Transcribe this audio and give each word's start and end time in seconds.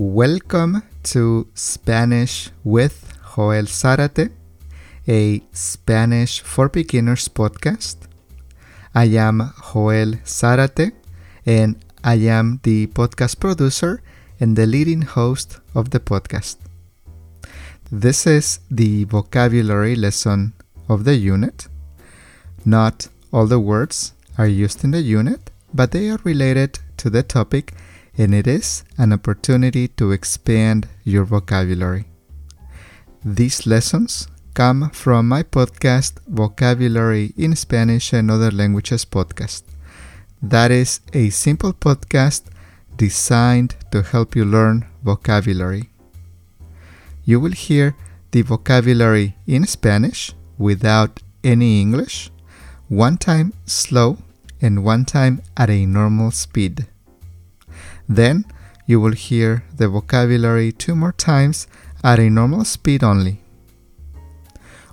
Welcome 0.00 0.82
to 1.12 1.46
Spanish 1.52 2.48
with 2.64 3.12
Joel 3.34 3.64
Zarate, 3.64 4.30
a 5.06 5.42
Spanish 5.52 6.40
for 6.40 6.70
Beginners 6.70 7.28
podcast. 7.28 7.96
I 8.94 9.04
am 9.04 9.52
Joel 9.60 10.12
Zarate 10.24 10.92
and 11.44 11.76
I 12.02 12.14
am 12.14 12.60
the 12.62 12.86
podcast 12.86 13.40
producer 13.40 14.00
and 14.40 14.56
the 14.56 14.64
leading 14.64 15.02
host 15.02 15.60
of 15.74 15.90
the 15.90 16.00
podcast. 16.00 16.56
This 17.92 18.26
is 18.26 18.60
the 18.70 19.04
vocabulary 19.04 19.96
lesson 19.96 20.54
of 20.88 21.04
the 21.04 21.16
unit. 21.16 21.68
Not 22.64 23.08
all 23.34 23.46
the 23.46 23.60
words 23.60 24.14
are 24.38 24.48
used 24.48 24.82
in 24.82 24.92
the 24.92 25.02
unit, 25.02 25.50
but 25.74 25.90
they 25.90 26.08
are 26.08 26.20
related 26.24 26.78
to 26.96 27.10
the 27.10 27.22
topic 27.22 27.74
and 28.20 28.34
it 28.34 28.46
is 28.46 28.84
an 28.98 29.14
opportunity 29.14 29.88
to 29.88 30.12
expand 30.12 30.86
your 31.04 31.24
vocabulary. 31.24 32.04
These 33.24 33.66
lessons 33.66 34.28
come 34.52 34.90
from 34.90 35.26
my 35.26 35.42
podcast 35.42 36.18
Vocabulary 36.28 37.32
in 37.38 37.56
Spanish 37.56 38.12
and 38.12 38.30
Other 38.30 38.50
Languages 38.50 39.06
podcast. 39.06 39.62
That 40.42 40.70
is 40.70 41.00
a 41.14 41.30
simple 41.30 41.72
podcast 41.72 42.42
designed 42.98 43.76
to 43.90 44.02
help 44.02 44.36
you 44.36 44.44
learn 44.44 44.84
vocabulary. 45.02 45.88
You 47.24 47.40
will 47.40 47.52
hear 47.52 47.96
the 48.32 48.42
vocabulary 48.42 49.36
in 49.46 49.64
Spanish 49.64 50.34
without 50.58 51.22
any 51.42 51.80
English, 51.80 52.30
one 52.88 53.16
time 53.16 53.54
slow 53.64 54.18
and 54.60 54.84
one 54.84 55.06
time 55.06 55.40
at 55.56 55.70
a 55.70 55.86
normal 55.86 56.32
speed. 56.32 56.86
Then 58.10 58.44
you 58.86 59.00
will 59.00 59.12
hear 59.12 59.62
the 59.76 59.88
vocabulary 59.88 60.72
two 60.72 60.96
more 60.96 61.12
times 61.12 61.68
at 62.02 62.18
a 62.18 62.28
normal 62.28 62.64
speed 62.64 63.04
only. 63.04 63.40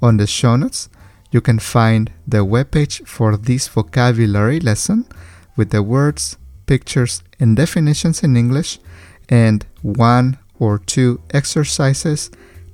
On 0.00 0.16
the 0.16 0.26
show 0.26 0.56
notes, 0.56 0.88
you 1.30 1.42
can 1.42 1.58
find 1.58 2.10
the 2.26 2.38
webpage 2.38 3.06
for 3.06 3.36
this 3.36 3.68
vocabulary 3.68 4.60
lesson 4.60 5.06
with 5.56 5.70
the 5.70 5.82
words, 5.82 6.38
pictures, 6.66 7.22
and 7.38 7.54
definitions 7.54 8.22
in 8.22 8.34
English 8.34 8.78
and 9.28 9.66
one 9.82 10.38
or 10.58 10.78
two 10.78 11.20
exercises 11.30 12.30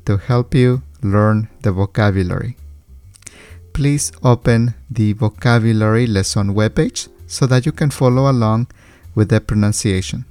to 0.06 0.18
help 0.18 0.54
you 0.54 0.82
learn 1.02 1.48
the 1.62 1.72
vocabulary. 1.72 2.56
Please 3.72 4.12
open 4.22 4.74
the 4.88 5.14
vocabulary 5.14 6.06
lesson 6.06 6.54
webpage 6.54 7.08
so 7.26 7.44
that 7.46 7.66
you 7.66 7.72
can 7.72 7.90
follow 7.90 8.30
along 8.30 8.68
with 9.18 9.28
the 9.30 9.40
pronunciation. 9.40 10.24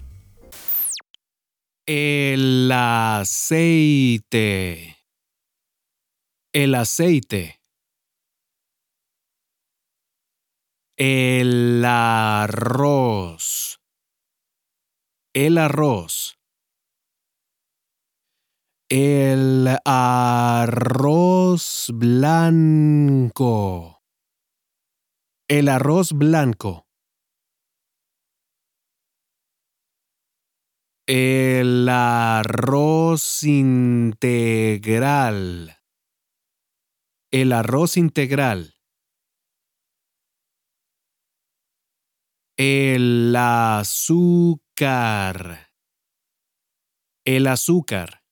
El 1.86 2.72
aceite. 2.72 4.26
El 6.54 6.74
aceite. 6.74 7.60
El 10.98 11.84
arroz. 11.84 13.82
El 15.34 15.58
arroz. 15.58 16.40
El 18.90 19.68
arroz 19.84 21.92
blanco. 21.94 24.02
El 25.50 25.68
arroz 25.68 26.14
blanco. 26.14 26.87
El 31.10 31.88
arroz 31.88 33.46
integral. 33.46 34.20
El 37.32 37.54
arroz 37.54 37.96
integral. 37.96 38.76
El 42.58 43.34
azúcar. 43.38 44.52
El 47.24 47.48
azúcar. 47.48 48.26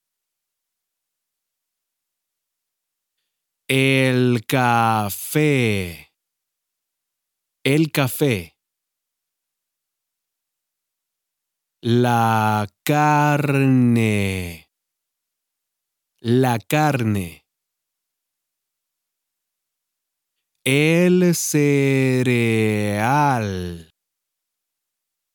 El 3.70 4.46
café. 4.46 6.12
El 7.64 7.94
café. 7.94 8.55
La 11.88 12.66
carne. 12.84 14.66
La 16.20 16.58
carne. 16.58 17.46
El 20.64 21.36
cereal. 21.36 22.32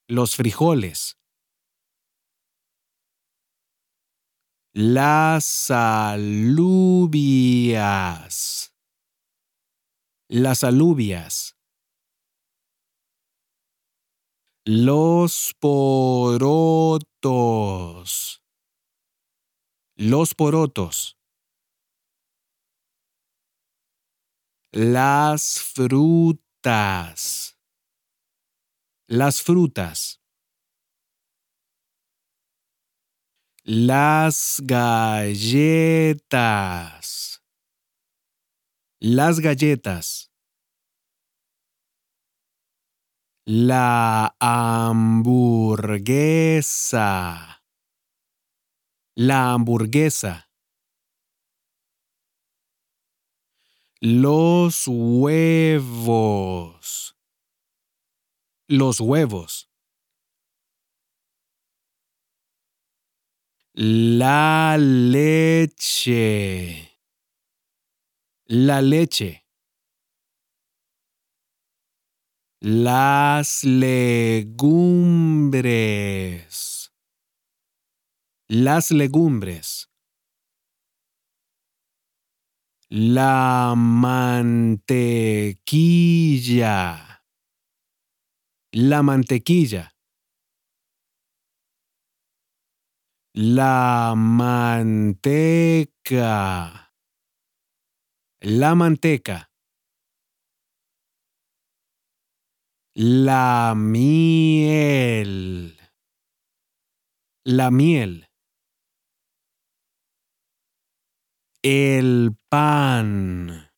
Los 0.08 0.36
frijoles. 0.36 1.18
Las 4.74 5.72
alubias. 5.72 6.36
Las 10.30 10.63
alubias. 10.63 11.55
Los 14.68 15.53
porotos. 15.59 16.42
Los 19.96 20.34
porotos. 20.34 21.20
Las 24.72 25.59
frutas. 25.62 27.59
Las 29.08 29.44
frutas. 29.44 30.20
Las 33.64 34.62
galletas. 34.64 36.16
Las 39.00 39.40
galletas. 39.40 40.34
La 43.47 44.35
hamburguesa. 44.39 45.22
La 49.16 49.53
hamburguesa. 49.53 50.50
Los 54.01 54.88
huevos. 54.88 56.36
Los 58.68 59.00
huevos. 59.00 59.69
La 63.75 64.75
leche. 64.80 66.19
La 68.48 68.81
leche. 68.81 69.44
Las 72.67 73.63
legumbres. 73.63 74.56
Las 78.50 78.89
legumbres. 78.89 79.91
La 82.89 83.75
mantequilla. 83.77 84.81
La 88.71 89.03
mantequilla. 89.03 89.94
La 93.35 94.15
manteca. 94.15 95.35
La 98.41 98.73
manteca. 98.73 99.51
La 102.97 103.74
miel. 103.75 105.75
la 107.45 107.69
miel, 107.69 108.27
el 111.62 112.36
pan, 112.50 113.69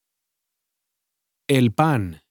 el 1.50 1.74
pan, 1.74 2.22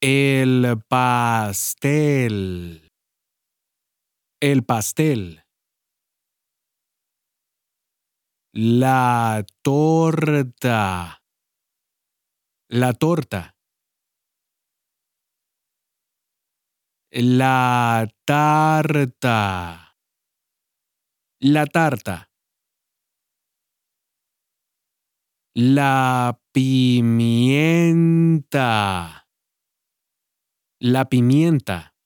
el 0.00 0.82
pastel, 0.88 2.88
el 4.40 4.64
pastel, 4.64 5.42
la 8.54 9.44
torta, 9.62 11.20
la 12.70 12.94
torta. 12.94 13.59
La 17.12 18.06
tarta. 18.24 19.96
La 21.40 21.66
tarta. 21.66 22.30
La 25.54 26.40
pimienta. 26.52 27.66
La 30.78 31.08
pimienta. 31.08 31.96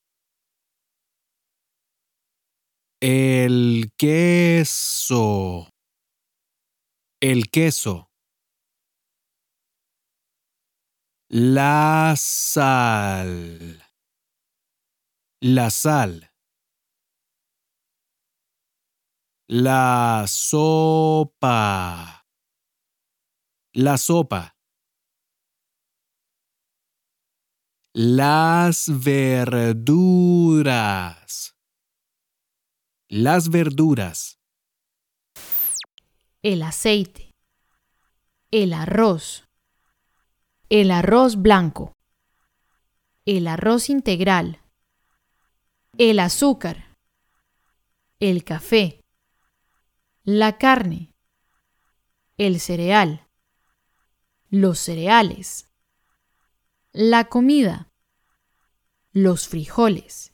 El 3.03 3.93
queso. 3.99 5.69
El 7.21 7.51
queso. 7.51 8.09
La 11.29 12.15
sal. 12.17 13.84
La 15.47 15.69
sal. 15.69 16.33
La 19.47 20.25
sopa. 20.27 22.25
La 23.75 23.99
sopa. 23.99 24.57
Las 27.93 28.89
verduras. 29.05 29.95
Las 33.11 33.51
verduras. 33.51 34.39
el 36.43 36.63
aceite, 36.63 37.35
el 38.51 38.73
arroz, 38.73 39.45
el 40.71 40.91
arroz 40.91 41.37
blanco, 41.37 41.93
el 43.27 43.47
arroz 43.47 43.91
integral, 43.91 44.64
el 45.99 46.19
azúcar, 46.19 46.97
el 48.19 48.43
café, 48.43 49.01
la 50.25 50.59
carne, 50.59 51.15
el 52.37 52.59
cereal, 52.59 53.29
los 54.51 54.81
cereales, 54.81 55.69
la 56.93 57.27
comida, 57.27 57.93
los 59.13 59.47
frijoles, 59.47 60.33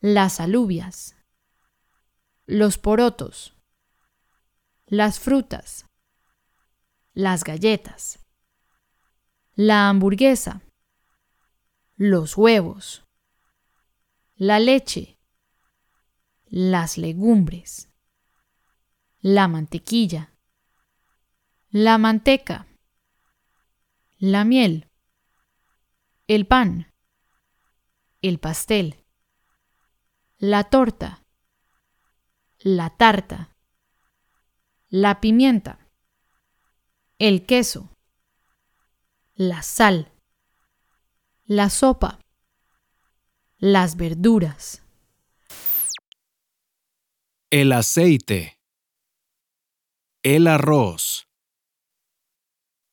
las 0.00 0.38
alubias, 0.38 1.16
los 2.46 2.78
porotos, 2.78 3.56
las 4.86 5.18
frutas, 5.18 5.86
las 7.12 7.42
galletas, 7.42 8.20
la 9.56 9.88
hamburguesa, 9.88 10.62
los 11.96 12.36
huevos, 12.36 13.07
la 14.40 14.60
leche, 14.60 15.18
las 16.46 16.96
legumbres, 16.96 17.92
la 19.18 19.48
mantequilla, 19.48 20.32
la 21.70 21.98
manteca, 21.98 22.68
la 24.18 24.44
miel, 24.44 24.88
el 26.28 26.46
pan, 26.46 26.94
el 28.22 28.38
pastel, 28.38 29.04
la 30.36 30.62
torta, 30.70 31.26
la 32.58 32.90
tarta, 32.90 33.56
la 34.88 35.20
pimienta, 35.20 35.90
el 37.18 37.44
queso, 37.44 37.90
la 39.34 39.62
sal, 39.62 40.12
la 41.44 41.70
sopa, 41.70 42.20
las 43.58 43.96
verduras, 43.96 44.84
El 47.50 47.72
aceite. 47.72 48.60
El 50.22 50.46
arroz. 50.46 51.28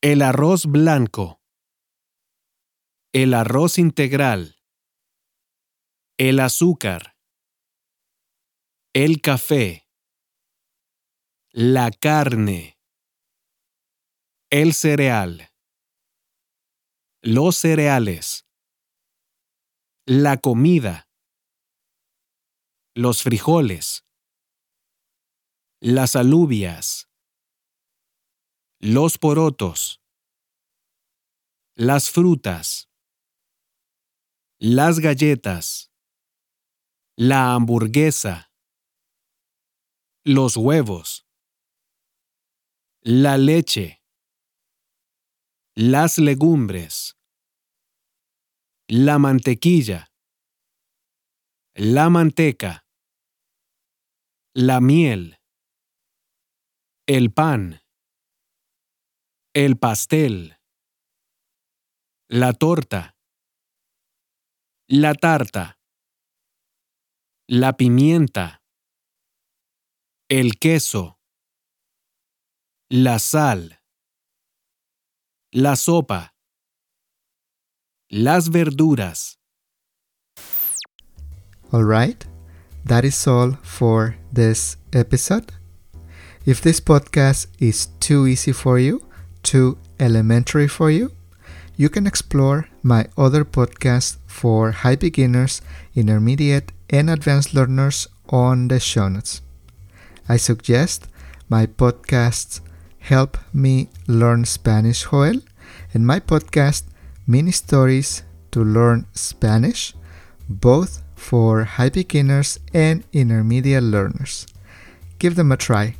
El 0.01 0.21
arroz 0.21 0.65
blanco. 0.65 1.41
El 3.13 3.33
arroz 3.33 3.77
integral. 3.77 4.55
El 6.17 6.39
azúcar. 6.39 7.17
El 8.93 9.21
café. 9.21 9.87
La 11.51 11.91
carne. 11.91 12.79
El 14.49 14.73
cereal. 14.73 15.51
Los 17.21 17.57
cereales. 17.57 18.47
La 20.07 20.37
comida. 20.37 21.09
Los 22.93 23.23
frijoles. 23.23 24.05
Las 25.81 26.15
alubias. 26.15 27.09
Los 28.77 29.17
porotos. 29.17 30.03
Las 31.73 32.11
frutas. 32.11 32.87
Las 34.59 34.99
galletas. 34.99 35.91
La 37.15 37.55
hamburguesa. 37.55 38.51
Los 40.23 40.55
huevos. 40.55 41.25
La 43.01 43.39
leche. 43.39 44.03
Las 45.73 46.19
legumbres. 46.19 47.17
La 48.87 49.17
mantequilla. 49.17 50.05
La 51.73 52.07
manteca. 52.11 52.85
La 54.53 54.79
miel. 54.79 55.39
El 57.07 57.33
pan. 57.33 57.81
El 59.55 59.79
pastel. 59.79 60.59
La 62.29 62.53
torta. 62.53 63.17
La 64.87 65.15
tarta. 65.15 65.79
La 67.47 67.73
pimienta. 67.73 68.61
El 70.29 70.59
queso. 70.59 71.19
La 72.89 73.17
sal. 73.17 73.81
La 75.51 75.75
sopa. 75.75 76.34
Las 78.11 78.49
verduras. 78.49 79.37
Alright, 81.73 82.25
that 82.85 83.03
is 83.03 83.25
all 83.25 83.53
for 83.63 84.15
this 84.31 84.77
episode. 84.93 85.51
If 86.45 86.61
this 86.61 86.79
podcast 86.79 87.47
is 87.57 87.87
too 87.99 88.27
easy 88.27 88.51
for 88.51 88.77
you, 88.77 89.01
too 89.41 89.79
elementary 89.99 90.67
for 90.67 90.91
you, 90.91 91.13
you 91.77 91.89
can 91.89 92.05
explore 92.05 92.69
my 92.83 93.07
other 93.17 93.43
podcasts 93.43 94.17
for 94.27 94.71
high 94.71 94.95
beginners, 94.95 95.63
intermediate, 95.95 96.71
and 96.91 97.09
advanced 97.09 97.55
learners 97.55 98.07
on 98.29 98.67
the 98.67 98.79
show 98.79 99.09
notes. 99.09 99.41
I 100.29 100.37
suggest 100.37 101.07
my 101.49 101.65
podcasts 101.65 102.61
Help 102.99 103.39
Me 103.51 103.89
Learn 104.07 104.45
Spanish 104.45 105.09
Joel 105.09 105.41
and 105.91 106.05
my 106.05 106.19
podcast 106.19 106.83
Mini 107.27 107.51
Stories 107.51 108.21
to 108.51 108.63
Learn 108.63 109.07
Spanish, 109.13 109.93
both 110.47 111.01
for 111.15 111.63
high 111.63 111.89
beginners 111.89 112.59
and 112.71 113.03
intermediate 113.13 113.81
learners. 113.81 114.45
Give 115.17 115.35
them 115.35 115.51
a 115.51 115.57
try. 115.57 115.95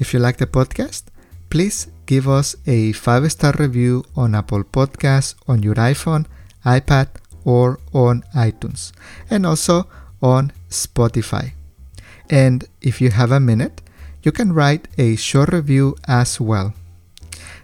If 0.00 0.12
you 0.12 0.18
like 0.18 0.38
the 0.38 0.46
podcast, 0.46 1.04
please 1.50 1.86
give 2.06 2.28
us 2.28 2.56
a 2.66 2.92
5 2.92 3.30
star 3.30 3.54
review 3.58 4.04
on 4.16 4.34
Apple 4.34 4.64
Podcasts, 4.64 5.36
on 5.46 5.62
your 5.62 5.76
iPhone, 5.76 6.26
iPad, 6.64 7.08
or 7.44 7.78
on 7.92 8.24
iTunes, 8.34 8.90
and 9.30 9.46
also 9.46 9.86
on 10.20 10.52
Spotify. 10.68 11.52
And 12.28 12.64
if 12.82 13.00
you 13.00 13.10
have 13.10 13.30
a 13.30 13.38
minute, 13.38 13.82
you 14.24 14.32
can 14.32 14.52
write 14.52 14.88
a 14.98 15.14
short 15.14 15.52
review 15.52 15.96
as 16.08 16.40
well. 16.40 16.74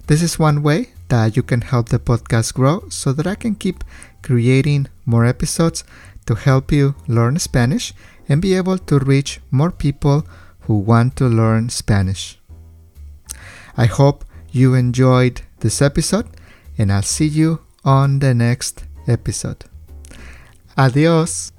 This 0.07 0.23
is 0.23 0.39
one 0.39 0.63
way 0.63 0.91
that 1.13 1.37
you 1.37 1.43
can 1.43 1.61
help 1.61 1.91
the 1.91 1.99
podcast 1.99 2.55
grow 2.55 2.89
so 2.89 3.13
that 3.13 3.27
I 3.27 3.35
can 3.35 3.55
keep 3.55 3.85
creating 4.23 4.89
more 5.05 5.27
episodes 5.27 5.85
to 6.25 6.35
help 6.35 6.73
you 6.73 6.95
learn 7.07 7.39
Spanish 7.39 7.93
and 8.31 8.41
be 8.41 8.55
able 8.55 8.79
to 8.79 8.99
reach 8.99 9.39
more 9.51 9.71
people 9.71 10.27
who 10.61 10.79
want 10.79 11.17
to 11.17 11.27
learn 11.27 11.69
Spanish. 11.69 12.39
I 13.77 13.85
hope 13.85 14.25
you 14.53 14.73
enjoyed 14.75 15.43
this 15.61 15.83
episode 15.83 16.29
and 16.79 16.91
I'll 16.91 17.03
see 17.03 17.29
you 17.29 17.61
on 17.85 18.21
the 18.21 18.33
next 18.33 18.85
episode. 19.07 19.65
Adios. 20.79 21.53